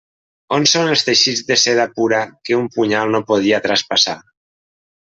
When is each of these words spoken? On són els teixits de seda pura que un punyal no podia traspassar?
On 0.55 0.63
són 0.71 0.89
els 0.93 1.05
teixits 1.09 1.43
de 1.51 1.57
seda 1.65 1.87
pura 1.99 2.23
que 2.49 2.59
un 2.63 2.73
punyal 2.79 3.17
no 3.17 3.25
podia 3.31 3.63
traspassar? 3.71 4.21